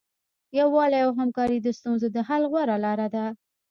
یووالی 0.59 1.01
او 1.05 1.11
همکاري 1.19 1.57
د 1.61 1.67
ستونزو 1.77 2.07
د 2.11 2.17
حل 2.27 2.43
غوره 2.51 2.77
لاره 2.85 3.07
ده. 3.15 3.25